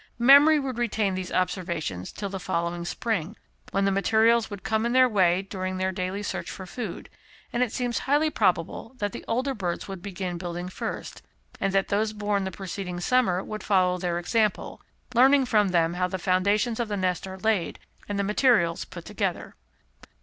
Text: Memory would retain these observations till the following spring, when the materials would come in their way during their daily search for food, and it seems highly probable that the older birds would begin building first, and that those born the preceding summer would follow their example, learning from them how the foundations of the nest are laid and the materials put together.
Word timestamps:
Memory 0.17 0.57
would 0.57 0.79
retain 0.79 1.13
these 1.13 1.31
observations 1.31 2.11
till 2.11 2.29
the 2.29 2.39
following 2.39 2.85
spring, 2.85 3.35
when 3.69 3.85
the 3.85 3.91
materials 3.91 4.49
would 4.49 4.63
come 4.63 4.83
in 4.83 4.93
their 4.93 5.07
way 5.07 5.43
during 5.43 5.77
their 5.77 5.91
daily 5.91 6.23
search 6.23 6.49
for 6.49 6.65
food, 6.65 7.07
and 7.53 7.61
it 7.61 7.71
seems 7.71 7.99
highly 7.99 8.31
probable 8.31 8.95
that 8.97 9.11
the 9.11 9.23
older 9.27 9.53
birds 9.53 9.87
would 9.87 10.01
begin 10.01 10.39
building 10.39 10.69
first, 10.69 11.21
and 11.59 11.71
that 11.73 11.89
those 11.89 12.13
born 12.13 12.45
the 12.45 12.51
preceding 12.51 12.99
summer 12.99 13.43
would 13.43 13.61
follow 13.61 13.99
their 13.99 14.17
example, 14.17 14.81
learning 15.13 15.45
from 15.45 15.69
them 15.69 15.93
how 15.93 16.07
the 16.07 16.17
foundations 16.17 16.79
of 16.79 16.87
the 16.87 16.97
nest 16.97 17.27
are 17.27 17.37
laid 17.37 17.77
and 18.09 18.17
the 18.17 18.23
materials 18.23 18.85
put 18.85 19.05
together. 19.05 19.53